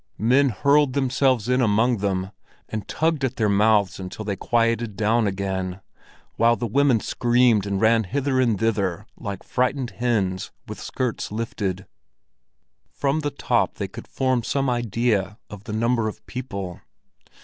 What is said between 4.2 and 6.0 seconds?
they quieted down again,